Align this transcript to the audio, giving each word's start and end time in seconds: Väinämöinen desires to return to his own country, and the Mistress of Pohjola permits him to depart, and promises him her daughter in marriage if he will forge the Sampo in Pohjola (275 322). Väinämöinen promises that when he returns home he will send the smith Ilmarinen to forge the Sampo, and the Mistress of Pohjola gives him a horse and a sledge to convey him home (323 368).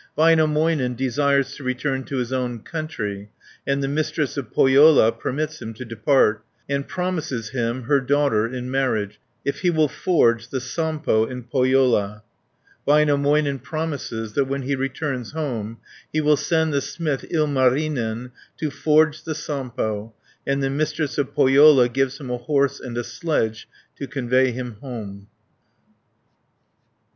Väinämöinen 0.17 0.97
desires 0.97 1.53
to 1.55 1.63
return 1.63 2.03
to 2.05 2.17
his 2.17 2.33
own 2.33 2.61
country, 2.61 3.29
and 3.67 3.83
the 3.83 3.87
Mistress 3.87 4.35
of 4.35 4.51
Pohjola 4.51 5.11
permits 5.11 5.61
him 5.61 5.75
to 5.75 5.85
depart, 5.85 6.43
and 6.67 6.87
promises 6.87 7.49
him 7.49 7.83
her 7.83 7.99
daughter 8.01 8.47
in 8.47 8.71
marriage 8.71 9.19
if 9.45 9.59
he 9.59 9.69
will 9.69 9.87
forge 9.87 10.47
the 10.49 10.59
Sampo 10.59 11.27
in 11.27 11.43
Pohjola 11.43 12.23
(275 12.87 13.61
322). 13.61 13.61
Väinämöinen 13.61 13.63
promises 13.63 14.33
that 14.33 14.45
when 14.45 14.63
he 14.63 14.75
returns 14.75 15.33
home 15.33 15.77
he 16.11 16.19
will 16.19 16.35
send 16.35 16.73
the 16.73 16.81
smith 16.81 17.23
Ilmarinen 17.29 18.31
to 18.57 18.71
forge 18.71 19.23
the 19.23 19.35
Sampo, 19.35 20.15
and 20.47 20.63
the 20.63 20.71
Mistress 20.71 21.19
of 21.19 21.35
Pohjola 21.35 21.87
gives 21.87 22.19
him 22.19 22.31
a 22.31 22.37
horse 22.39 22.79
and 22.79 22.97
a 22.97 23.03
sledge 23.03 23.67
to 23.99 24.07
convey 24.07 24.49
him 24.51 24.77
home 24.81 25.27
(323 25.27 25.27
368). 25.27 25.27